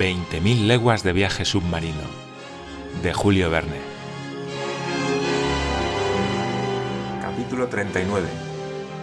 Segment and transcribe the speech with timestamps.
[0.00, 2.00] 20.000 leguas de viaje submarino,
[3.02, 3.76] de Julio Verne.
[7.20, 8.26] Capítulo 39.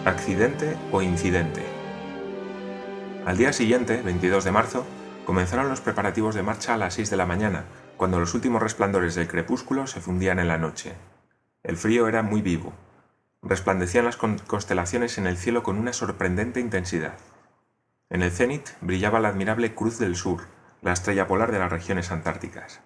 [0.04, 1.62] Accidente o incidente.
[3.24, 4.84] Al día siguiente, 22 de marzo,
[5.24, 9.14] comenzaron los preparativos de marcha a las 6 de la mañana, cuando los últimos resplandores
[9.14, 10.94] del crepúsculo se fundían en la noche.
[11.62, 12.72] El frío era muy vivo.
[13.44, 17.14] Resplandecían las constelaciones en el cielo con una sorprendente intensidad.
[18.10, 22.10] En el cenit brillaba la admirable Cruz del Sur, la estrella polar de las regiones
[22.10, 22.80] antárticas.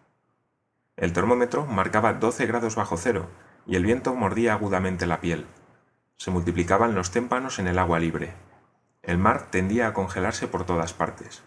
[0.96, 3.28] El termómetro marcaba 12 grados bajo cero
[3.66, 5.46] y el viento mordía agudamente la piel.
[6.16, 8.34] Se multiplicaban los témpanos en el agua libre.
[9.02, 11.42] El mar tendía a congelarse por todas partes.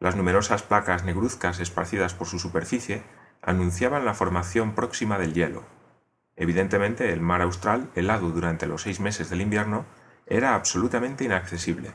[0.00, 3.02] Las numerosas placas negruzcas esparcidas por su superficie
[3.42, 5.64] anunciaban la formación próxima del hielo.
[6.36, 9.86] Evidentemente, el mar austral, helado durante los seis meses del invierno,
[10.26, 11.92] era absolutamente inaccesible.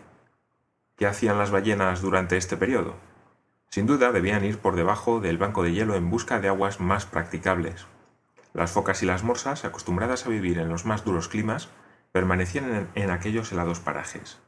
[0.95, 2.95] ¿Qué hacían las ballenas durante este periodo?
[3.70, 7.06] Sin duda debían ir por debajo del banco de hielo en busca de aguas más
[7.06, 7.86] practicables.
[8.53, 11.70] Las focas y las morsas, acostumbradas a vivir en los más duros climas,
[12.11, 14.39] permanecían en, aquellos helados parajes.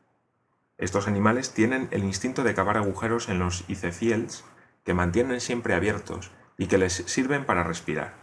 [0.80, 4.44] Estos animales tienen el instinto de cavar agujeros en los icefields
[4.83, 8.16] que mantienen siempre abiertos y que les sirven para respirar.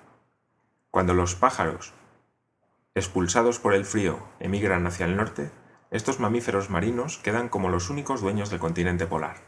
[0.91, 1.95] Cuando los pájaros,
[2.97, 5.53] expulsados por el frío, emigran hacia el norte,
[5.93, 9.48] estos mamíferos marinos quedan como los únicos dueños del continente polar.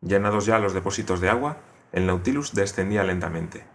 [0.00, 1.58] Llenados ya los depósitos de agua,
[1.92, 3.66] el Nautilus descendía lentamente.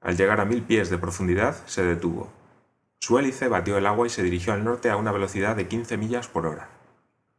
[0.00, 2.32] Al llegar a mil pies de profundidad, se detuvo.
[2.98, 5.96] Su hélice batió el agua y se dirigió al norte a una velocidad de 15
[5.96, 6.70] millas por hora.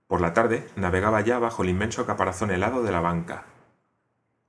[0.07, 3.45] Por la tarde, navegaba ya bajo el inmenso caparazón helado de la banca.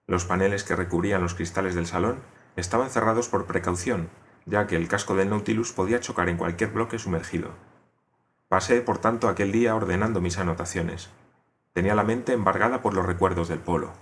[0.06, 2.18] Los paneles que recubrían los cristales del salón
[2.56, 4.10] estaban cerrados por precaución,
[4.46, 7.50] ya que el casco del Nautilus podía chocar en cualquier bloque sumergido.
[8.48, 11.10] Pasé, por tanto, aquel día ordenando mis anotaciones.
[11.74, 13.92] Tenía la mente embargada por los recuerdos del polo.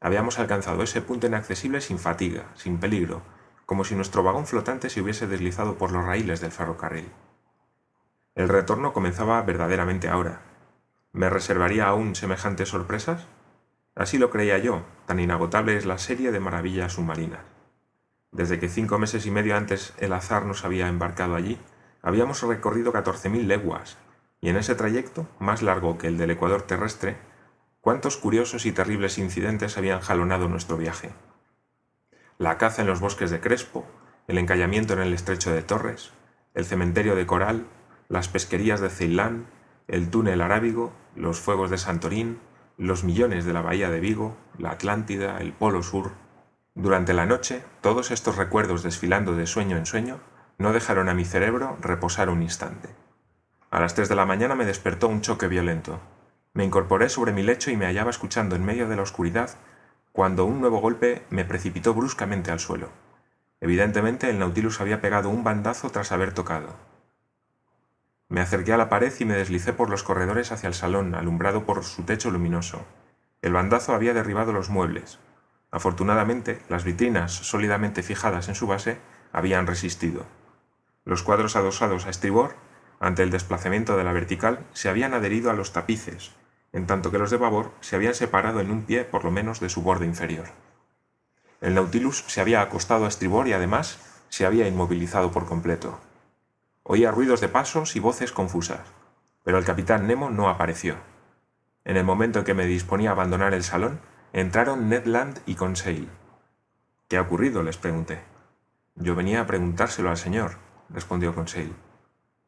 [0.00, 3.22] Habíamos alcanzado ese punto inaccesible sin fatiga, sin peligro,
[3.64, 7.08] como si nuestro vagón flotante se hubiese deslizado por los raíles del ferrocarril.
[8.34, 10.40] El retorno comenzaba verdaderamente ahora.
[11.12, 13.28] ¿Me reservaría aún semejantes sorpresas?
[13.94, 17.40] Así lo creía yo, tan inagotable es la serie de maravillas submarinas.
[18.32, 21.56] Desde que cinco meses y medio antes el azar nos había embarcado allí,
[22.02, 23.96] habíamos recorrido catorce mil leguas,
[24.46, 27.16] y en ese trayecto, más largo que el del ecuador terrestre,
[27.80, 31.10] cuántos curiosos y terribles incidentes habían jalonado nuestro viaje.
[32.38, 33.84] La caza en los bosques de Crespo,
[34.28, 36.12] el encallamiento en el estrecho de Torres,
[36.54, 37.66] el cementerio de Coral,
[38.08, 39.46] las pesquerías de Ceilán,
[39.88, 42.38] el túnel arábigo, los fuegos de Santorín,
[42.78, 46.12] los millones de la bahía de Vigo, la Atlántida, el Polo Sur.
[46.76, 50.20] Durante la noche, todos estos recuerdos desfilando de sueño en sueño
[50.56, 53.05] no dejaron a mi cerebro reposar un instante.
[53.70, 56.00] A las tres de la mañana me despertó un choque violento.
[56.54, 59.50] Me incorporé sobre mi lecho y me hallaba escuchando en medio de la oscuridad
[60.12, 62.90] cuando un nuevo golpe me precipitó bruscamente al suelo.
[63.60, 66.74] Evidentemente el Nautilus había pegado un bandazo tras haber tocado.
[68.28, 71.64] Me acerqué a la pared y me deslicé por los corredores hacia el salón, alumbrado
[71.64, 72.84] por su techo luminoso.
[73.42, 75.18] El bandazo había derribado los muebles.
[75.70, 78.98] Afortunadamente, las vitrinas, sólidamente fijadas en su base,
[79.32, 80.24] habían resistido.
[81.04, 82.54] Los cuadros adosados a estribor
[83.00, 86.32] ante el desplazamiento de la vertical, se habían adherido a los tapices,
[86.72, 89.60] en tanto que los de babor se habían separado en un pie por lo menos
[89.60, 90.46] de su borde inferior.
[91.60, 93.98] El Nautilus se había acostado a estribor y además
[94.28, 95.98] se había inmovilizado por completo.
[96.82, 98.80] Oía ruidos de pasos y voces confusas,
[99.42, 100.96] pero el capitán Nemo no apareció.
[101.84, 104.00] En el momento en que me disponía a abandonar el salón,
[104.32, 106.08] entraron Ned Land y Conseil.
[107.08, 107.62] ¿Qué ha ocurrido?
[107.62, 108.20] les pregunté.
[108.96, 110.56] Yo venía a preguntárselo al señor,
[110.90, 111.74] respondió Conseil.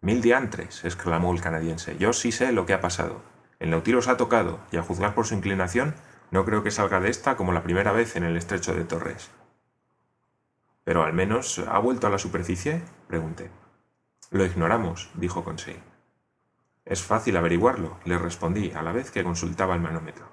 [0.00, 1.96] Mil diantres, exclamó el canadiense.
[1.98, 3.20] Yo sí sé lo que ha pasado.
[3.58, 5.94] El Nautilus ha tocado, y a juzgar por su inclinación,
[6.30, 9.30] no creo que salga de esta como la primera vez en el estrecho de Torres.
[10.84, 13.50] Pero al menos ha vuelto a la superficie, pregunté.
[14.30, 15.80] Lo ignoramos, dijo Conseil.
[16.84, 20.28] Es fácil averiguarlo, le respondí a la vez que consultaba el manómetro.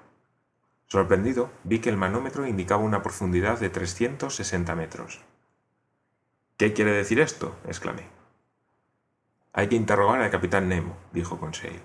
[0.86, 5.20] Sorprendido, vi que el manómetro indicaba una profundidad de 360 metros.
[6.56, 7.56] ¿Qué quiere decir esto?
[7.66, 8.15] exclamé.
[9.56, 11.80] Hay que interrogar al capitán Nemo, dijo Conseil.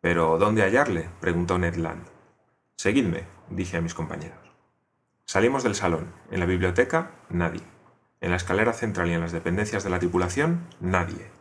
[0.00, 1.10] ¿Pero dónde hallarle?
[1.20, 2.06] preguntó Ned Land.
[2.76, 4.38] Seguidme, dije a mis compañeros.
[5.24, 6.12] Salimos del salón.
[6.30, 7.64] En la biblioteca, nadie.
[8.20, 11.32] En la escalera central y en las dependencias de la tripulación, nadie.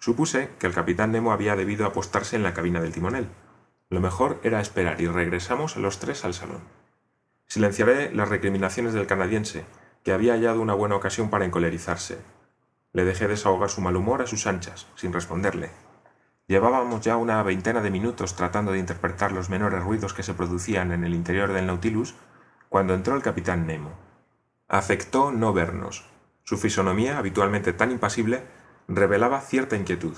[0.00, 3.28] Supuse que el capitán Nemo había debido apostarse en la cabina del timonel.
[3.88, 6.62] Lo mejor era esperar y regresamos los tres al salón.
[7.46, 9.64] Silenciaré las recriminaciones del canadiense,
[10.02, 12.18] que había hallado una buena ocasión para encolerizarse,
[12.94, 15.70] le dejé desahogar su mal humor a sus anchas, sin responderle.
[16.46, 20.92] Llevábamos ya una veintena de minutos tratando de interpretar los menores ruidos que se producían
[20.92, 22.14] en el interior del Nautilus
[22.68, 23.92] cuando entró el capitán Nemo.
[24.68, 26.04] Afectó no vernos.
[26.44, 28.44] Su fisonomía, habitualmente tan impasible,
[28.86, 30.16] revelaba cierta inquietud.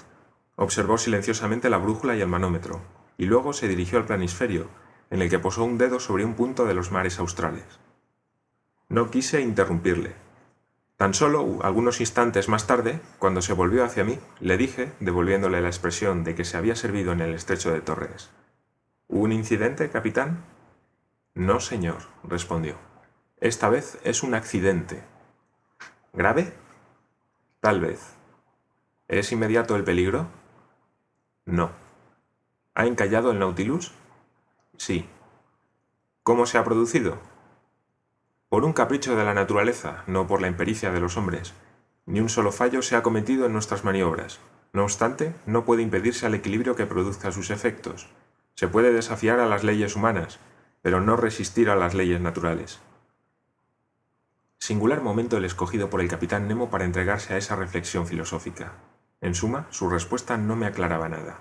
[0.56, 2.82] Observó silenciosamente la brújula y el manómetro,
[3.17, 4.69] y luego se dirigió al planisferio,
[5.11, 7.64] en el que posó un dedo sobre un punto de los mares australes.
[8.88, 10.25] No quise interrumpirle,
[10.97, 15.69] Tan solo algunos instantes más tarde, cuando se volvió hacia mí, le dije, devolviéndole la
[15.69, 18.31] expresión de que se había servido en el estrecho de Torres.
[19.09, 20.45] ¿Un incidente, capitán?
[21.35, 22.77] No, señor, respondió.
[23.41, 25.05] Esta vez es un accidente.
[26.15, 26.55] ¿Grave?
[27.61, 28.15] Tal vez.
[29.07, 30.29] ¿Es inmediato el peligro?
[31.45, 31.73] No.
[32.75, 33.93] ¿Ha encallado el Nautilus?
[34.79, 35.07] Sí.
[36.23, 37.19] ¿Cómo se ha producido?
[38.49, 41.53] Por un capricho de la naturaleza, no por la impericia de los hombres.
[42.07, 44.39] Ni un solo fallo se ha cometido en nuestras maniobras.
[44.73, 48.09] No obstante, no puede impedirse al equilibrio que produzca sus efectos.
[48.55, 50.39] Se puede desafiar a las leyes humanas,
[50.81, 52.79] pero no resistir a las leyes naturales.
[54.59, 58.75] Singular momento el escogido por el capitán Nemo para entregarse a esa reflexión filosófica.
[59.21, 61.41] En suma, su respuesta no me aclaraba nada.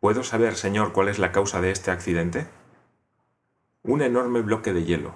[0.00, 2.48] ¿Puedo saber, señor, cuál es la causa de este accidente?
[3.82, 5.14] Un enorme bloque de hielo,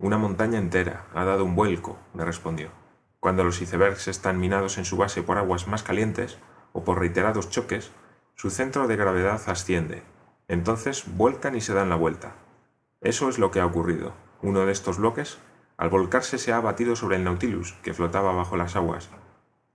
[0.00, 2.70] una montaña entera ha dado un vuelco, me respondió.
[3.18, 6.38] Cuando los icebergs están minados en su base por aguas más calientes
[6.72, 7.90] o por reiterados choques,
[8.36, 10.04] su centro de gravedad asciende.
[10.46, 12.36] Entonces vuelcan y se dan la vuelta.
[13.00, 14.12] Eso es lo que ha ocurrido.
[14.40, 15.38] Uno de estos bloques,
[15.76, 19.10] al volcarse, se ha abatido sobre el Nautilus, que flotaba bajo las aguas.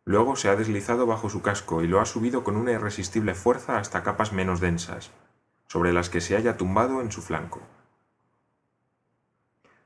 [0.05, 3.77] Luego se ha deslizado bajo su casco y lo ha subido con una irresistible fuerza
[3.77, 5.11] hasta capas menos densas,
[5.67, 7.61] sobre las que se haya tumbado en su flanco.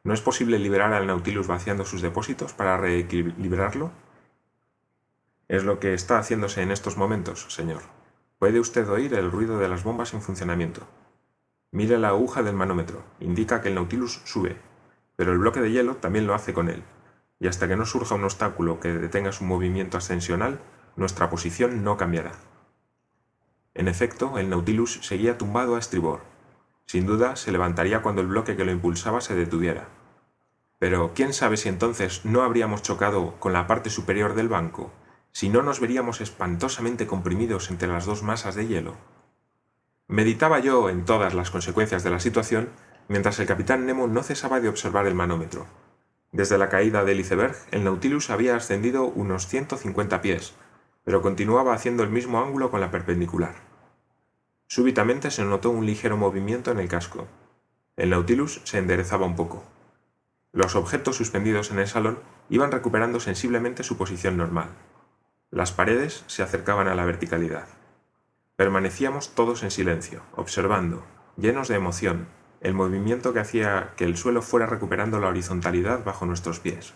[0.07, 3.91] ¿No es posible liberar al Nautilus vaciando sus depósitos para reequilibrarlo?
[5.49, 7.81] Es lo que está haciéndose en estos momentos, señor.
[8.39, 10.87] Puede usted oír el ruido de las bombas en funcionamiento.
[11.73, 14.55] Mire la aguja del manómetro, indica que el Nautilus sube,
[15.17, 16.83] pero el bloque de hielo también lo hace con él,
[17.41, 20.61] y hasta que no surja un obstáculo que detenga su movimiento ascensional,
[20.95, 22.31] nuestra posición no cambiará.
[23.73, 26.21] En efecto, el Nautilus seguía tumbado a estribor.
[26.85, 29.96] Sin duda, se levantaría cuando el bloque que lo impulsaba se detuviera.
[30.79, 34.91] Pero quién sabe si entonces no habríamos chocado con la parte superior del banco,
[35.31, 38.95] si no nos veríamos espantosamente comprimidos entre las dos masas de hielo.
[40.07, 42.69] Meditaba yo en todas las consecuencias de la situación
[43.07, 45.65] mientras el capitán Nemo no cesaba de observar el manómetro.
[46.31, 50.53] Desde la caída del iceberg, el Nautilus había ascendido unos 150 pies,
[51.03, 53.55] pero continuaba haciendo el mismo ángulo con la perpendicular.
[54.67, 57.27] Súbitamente se notó un ligero movimiento en el casco.
[57.95, 59.63] El Nautilus se enderezaba un poco.
[60.57, 62.17] Los objetos suspendidos en el salón
[62.49, 64.69] iban recuperando sensiblemente su posición normal.
[65.51, 67.67] Las paredes se acercaban a la verticalidad.
[68.55, 71.05] Permanecíamos todos en silencio, observando,
[71.37, 72.27] llenos de emoción,
[72.61, 76.95] el movimiento que hacía que el suelo fuera recuperando la horizontalidad bajo nuestros pies.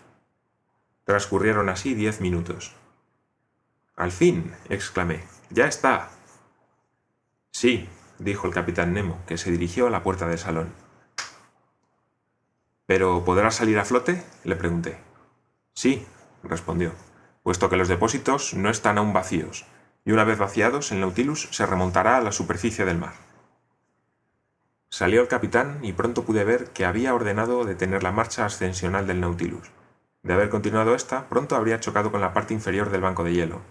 [1.04, 2.74] Transcurrieron así diez minutos.
[3.94, 6.10] Al fin, exclamé, ya está.
[7.52, 7.88] Sí,
[8.18, 10.81] dijo el capitán Nemo, que se dirigió a la puerta del salón.
[12.86, 14.24] ¿Pero podrá salir a flote?
[14.44, 14.98] le pregunté.
[15.74, 16.06] Sí,
[16.42, 16.92] respondió,
[17.42, 19.64] puesto que los depósitos no están aún vacíos,
[20.04, 23.14] y una vez vaciados el Nautilus se remontará a la superficie del mar.
[24.88, 29.20] Salió el capitán y pronto pude ver que había ordenado detener la marcha ascensional del
[29.20, 29.70] Nautilus.
[30.22, 33.62] De haber continuado esta, pronto habría chocado con la parte inferior del banco de hielo.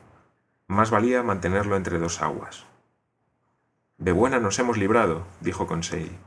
[0.68, 2.66] Más valía mantenerlo entre dos aguas.
[4.00, 6.18] De buena nos hemos librado, dijo Conseil.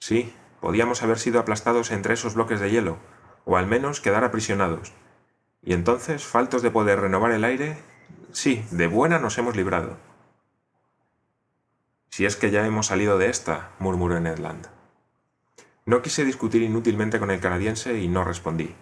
[0.00, 2.98] Sí, podíamos haber sido aplastados entre esos bloques de hielo,
[3.44, 4.92] o al menos quedar aprisionados.
[5.60, 7.76] Y entonces, faltos de poder renovar el aire,
[8.30, 9.96] sí, de buena nos hemos librado.
[12.10, 14.68] Si es que ya hemos salido de esta, murmuró Ned Land.
[15.84, 18.72] No quise discutir inútilmente con el canadiense y no respondí.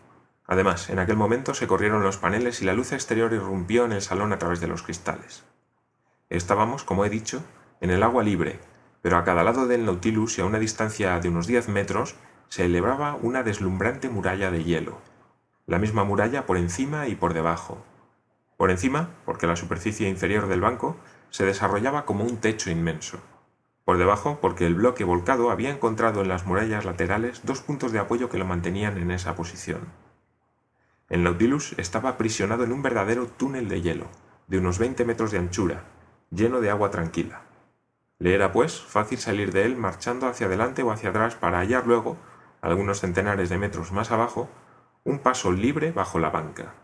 [0.47, 4.03] Además, en aquel momento se corrieron los paneles y la luz exterior irrumpió en el
[4.03, 5.45] salón a través de los cristales.
[6.29, 7.43] Estábamos, como he dicho,
[7.81, 8.61] en el agua libre,
[9.03, 12.17] pero a cada lado del Nautilus y a una distancia de unos diez metros
[12.49, 14.99] se elevaba una deslumbrante muralla de hielo.
[15.67, 17.85] La misma muralla por encima y por debajo.
[18.57, 20.97] Por encima, porque la superficie inferior del banco
[21.31, 23.21] se desarrollaba como un techo inmenso.
[23.85, 27.99] Por debajo, porque el bloque volcado había encontrado en las murallas laterales dos puntos de
[27.99, 29.81] apoyo que lo mantenían en esa posición.
[31.09, 34.07] El Nautilus estaba aprisionado en un verdadero túnel de hielo,
[34.47, 35.85] de unos 20 metros de anchura,
[36.31, 37.43] lleno de agua tranquila.
[38.21, 41.87] Le era, pues, fácil salir de él marchando hacia adelante o hacia atrás para hallar
[41.87, 42.19] luego,
[42.61, 44.51] algunos centenares de metros más abajo,
[45.05, 46.75] un paso libre bajo la banca.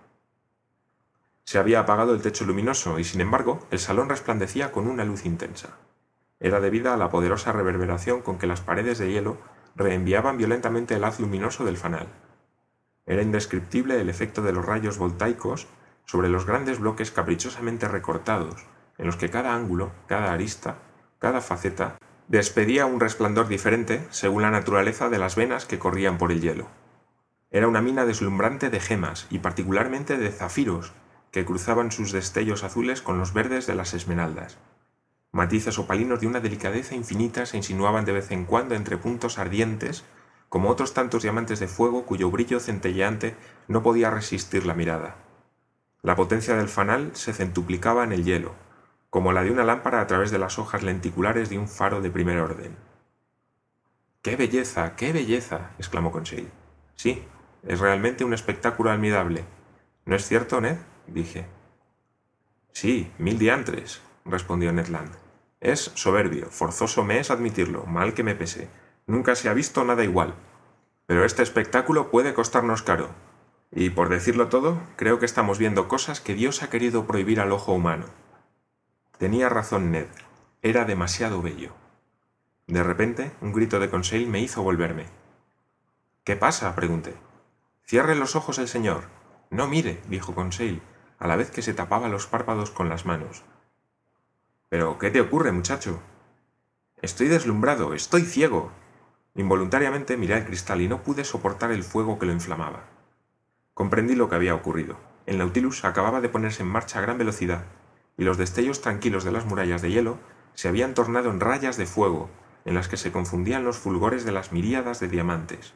[1.44, 5.26] Se había apagado el techo luminoso y, sin embargo, el salón resplandecía con una luz
[5.26, 5.76] intensa.
[6.40, 9.36] Era debida a la poderosa reverberación con que las paredes de hielo
[9.74, 12.08] reenviaban violentamente el haz luminoso del fanal.
[13.04, 15.68] Era indescriptible el efecto de los rayos voltaicos
[16.06, 18.64] sobre los grandes bloques caprichosamente recortados,
[18.96, 20.78] en los que cada ángulo, cada arista,
[21.18, 26.32] cada faceta despedía un resplandor diferente según la naturaleza de las venas que corrían por
[26.32, 26.68] el hielo.
[27.50, 30.92] Era una mina deslumbrante de gemas y particularmente de zafiros
[31.30, 34.58] que cruzaban sus destellos azules con los verdes de las esmeraldas.
[35.32, 40.04] Matices opalinos de una delicadeza infinita se insinuaban de vez en cuando entre puntos ardientes,
[40.48, 43.36] como otros tantos diamantes de fuego cuyo brillo centelleante
[43.68, 45.16] no podía resistir la mirada.
[46.02, 48.54] La potencia del fanal se centuplicaba en el hielo,
[49.16, 52.10] como la de una lámpara a través de las hojas lenticulares de un faro de
[52.10, 52.76] primer orden.
[54.20, 54.94] ¡Qué belleza!
[54.94, 55.70] ¡Qué belleza!
[55.78, 56.50] exclamó Conseil.
[56.96, 57.24] Sí,
[57.66, 59.46] es realmente un espectáculo admirable.
[60.04, 60.76] ¿No es cierto, Ned?
[61.06, 61.46] dije.
[62.72, 65.12] Sí, mil diantres, respondió Ned Land.
[65.62, 68.68] Es soberbio, forzoso me es admitirlo, mal que me pese.
[69.06, 70.34] Nunca se ha visto nada igual.
[71.06, 73.08] Pero este espectáculo puede costarnos caro.
[73.72, 77.52] Y por decirlo todo, creo que estamos viendo cosas que Dios ha querido prohibir al
[77.52, 78.04] ojo humano.
[79.18, 80.08] Tenía razón Ned,
[80.60, 81.72] era demasiado bello.
[82.66, 85.06] De repente, un grito de Conseil me hizo volverme.
[86.22, 86.74] ¿Qué pasa?
[86.74, 87.14] pregunté.
[87.82, 89.04] Cierre los ojos el señor.
[89.48, 90.82] No mire, dijo Conseil,
[91.18, 93.42] a la vez que se tapaba los párpados con las manos.
[94.68, 96.02] Pero, ¿qué te ocurre, muchacho?
[97.00, 98.70] Estoy deslumbrado, estoy ciego.
[99.34, 102.84] Involuntariamente miré al cristal y no pude soportar el fuego que lo inflamaba.
[103.72, 104.98] Comprendí lo que había ocurrido.
[105.24, 107.64] El Nautilus acababa de ponerse en marcha a gran velocidad
[108.16, 110.18] y los destellos tranquilos de las murallas de hielo
[110.54, 112.30] se habían tornado en rayas de fuego,
[112.64, 115.74] en las que se confundían los fulgores de las miríadas de diamantes.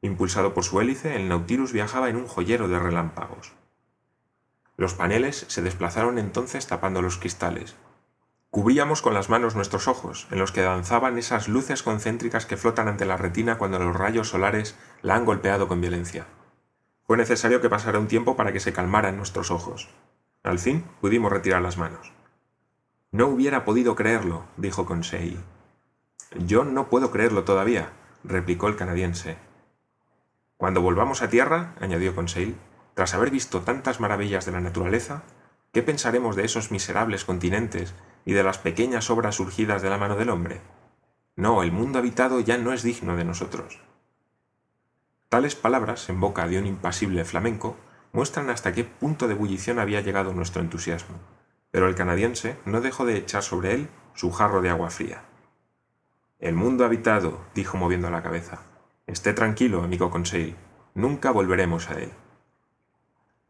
[0.00, 3.52] Impulsado por su hélice, el Nautilus viajaba en un joyero de relámpagos.
[4.76, 7.76] Los paneles se desplazaron entonces tapando los cristales.
[8.50, 12.88] Cubríamos con las manos nuestros ojos, en los que danzaban esas luces concéntricas que flotan
[12.88, 16.26] ante la retina cuando los rayos solares la han golpeado con violencia.
[17.06, 19.88] Fue necesario que pasara un tiempo para que se calmaran nuestros ojos.
[20.42, 22.12] Al fin pudimos retirar las manos.
[23.12, 25.38] No hubiera podido creerlo, dijo Conseil.
[26.46, 27.92] Yo no puedo creerlo todavía,
[28.24, 29.36] replicó el canadiense.
[30.56, 32.56] Cuando volvamos a tierra, añadió Conseil,
[32.94, 35.22] tras haber visto tantas maravillas de la naturaleza,
[35.72, 37.94] ¿qué pensaremos de esos miserables continentes
[38.24, 40.60] y de las pequeñas obras surgidas de la mano del hombre?
[41.36, 43.80] No, el mundo habitado ya no es digno de nosotros.
[45.28, 47.76] Tales palabras, en boca de un impasible flamenco,
[48.12, 51.16] muestran hasta qué punto de ebullición había llegado nuestro entusiasmo,
[51.70, 55.24] pero el canadiense no dejó de echar sobre él su jarro de agua fría.
[56.38, 58.62] El mundo habitado, dijo moviendo la cabeza.
[59.06, 60.56] Esté tranquilo, amigo Conseil,
[60.94, 62.12] nunca volveremos a él.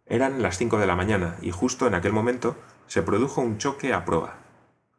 [0.07, 3.93] Eran las cinco de la mañana y justo en aquel momento se produjo un choque
[3.93, 4.37] a proa.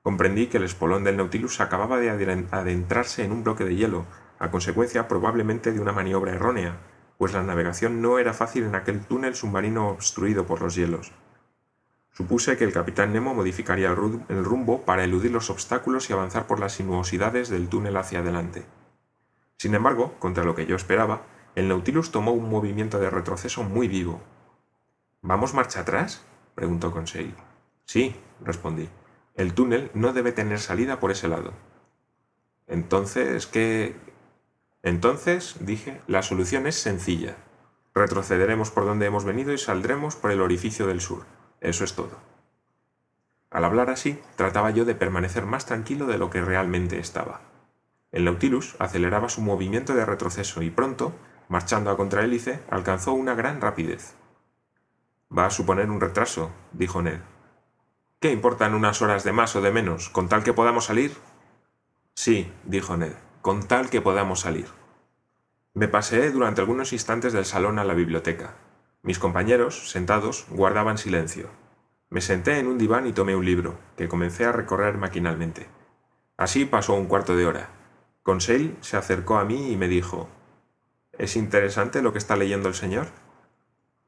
[0.02, 4.06] Comprendí que el espolón del Nautilus acababa de adentrarse en un bloque de hielo,
[4.40, 6.78] a consecuencia probablemente de una maniobra errónea,
[7.24, 11.14] pues la navegación no era fácil en aquel túnel submarino obstruido por los hielos.
[12.12, 16.60] Supuse que el capitán Nemo modificaría el rumbo para eludir los obstáculos y avanzar por
[16.60, 18.66] las sinuosidades del túnel hacia adelante.
[19.58, 21.22] Sin embargo, contra lo que yo esperaba,
[21.56, 24.20] el Nautilus tomó un movimiento de retroceso muy vivo.
[25.22, 26.26] ¿Vamos marcha atrás?
[26.56, 27.34] preguntó Conseil.
[27.86, 28.90] Sí, respondí.
[29.36, 31.54] El túnel no debe tener salida por ese lado.
[32.68, 33.96] Entonces, ¿qué,
[34.84, 37.38] entonces, dije, la solución es sencilla.
[37.96, 41.24] Retrocederemos por donde hemos venido y saldremos por el orificio del sur.
[41.62, 42.18] Eso es todo.
[43.50, 47.42] Al hablar así, trataba yo de permanecer más tranquilo de lo que realmente estaba.
[48.12, 51.14] El Nautilus aceleraba su movimiento de retroceso y pronto,
[51.48, 54.16] marchando a contrahélice, alcanzó una gran rapidez.
[55.36, 57.22] Va a suponer un retraso, dijo Ned.
[58.20, 61.16] ¿Qué importan unas horas de más o de menos, con tal que podamos salir?
[62.16, 63.14] Sí, dijo Ned
[63.44, 64.68] con tal que podamos salir.
[65.74, 68.56] Me paseé durante algunos instantes del salón a la biblioteca.
[69.02, 71.50] Mis compañeros, sentados, guardaban silencio.
[72.10, 75.68] Me senté en un diván y tomé un libro, que comencé a recorrer maquinalmente.
[76.38, 77.70] Así pasó un cuarto de hora.
[78.24, 80.30] Conseil se acercó a mí y me dijo
[81.12, 83.08] ¿Es interesante lo que está leyendo el señor?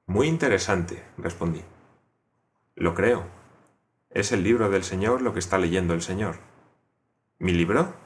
[0.06, 1.62] Muy interesante, respondí.
[2.76, 3.26] Lo creo.
[4.12, 6.38] Es el libro del señor lo que está leyendo el señor.
[7.38, 8.05] ¿Mi libro?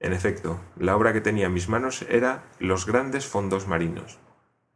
[0.00, 4.18] En efecto, la obra que tenía en mis manos era Los grandes fondos marinos.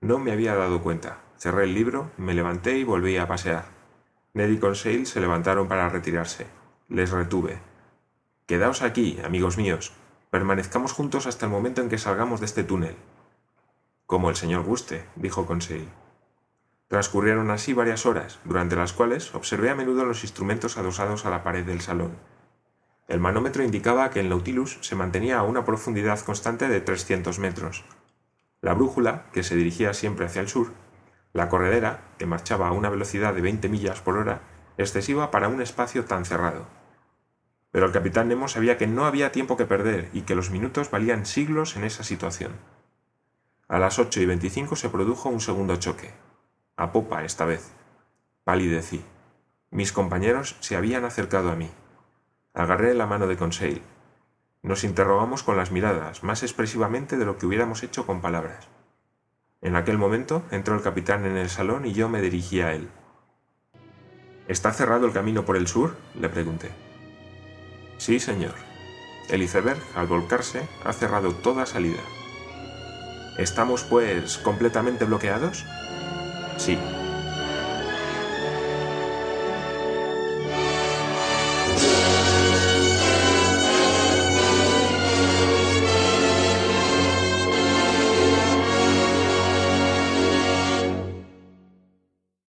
[0.03, 1.21] No me había dado cuenta.
[1.39, 3.65] Cerré el libro, me levanté y volví a pasear.
[4.35, 6.47] Ned y Conseil se levantaron para retirarse.
[6.91, 7.59] Les retuve.
[8.47, 9.93] Quedaos aquí, amigos míos.
[10.29, 12.97] Permanezcamos juntos hasta el momento en que salgamos de este túnel.
[14.05, 15.89] Como el señor guste, dijo Conseil.
[16.89, 21.43] Transcurrieron así varias horas, durante las cuales observé a menudo los instrumentos adosados a la
[21.43, 22.13] pared del salón.
[23.07, 27.85] El manómetro indicaba que el Nautilus se mantenía a una profundidad constante de 300 metros.
[28.63, 30.73] La brújula, que se dirigía siempre hacia el sur,
[31.35, 34.41] la corredera, que marchaba a una velocidad de 20 millas por hora,
[34.79, 36.67] excesiva para un espacio tan cerrado.
[37.73, 40.91] Pero el capitán Nemo sabía que no había tiempo que perder y que los minutos
[40.91, 42.53] valían siglos en esa situación.
[43.69, 46.13] A las 8 y 25 se produjo un segundo choque.
[46.77, 47.73] A popa esta vez.
[48.45, 49.05] Palidecí.
[49.71, 51.69] Mis compañeros se habían acercado a mí.
[52.55, 53.83] Agarré la mano de Conseil.
[54.63, 58.69] Nos interrogamos con las miradas, más expresivamente de lo que hubiéramos hecho con palabras.
[59.61, 62.89] En aquel momento entró el capitán en el salón y yo me dirigí a él.
[64.47, 65.97] ¿Está cerrado el camino por el sur?
[66.15, 66.71] le pregunté.
[67.99, 68.55] Sí, señor.
[69.29, 72.03] El iceberg, al volcarse, ha cerrado toda salida.
[73.37, 75.65] ¿Estamos, pues, completamente bloqueados?
[76.57, 76.79] Sí,